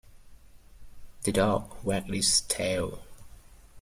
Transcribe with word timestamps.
The 1.21 1.31
dog 1.31 1.75
wagged 1.83 2.09
its 2.09 2.41
tail. 2.47 3.03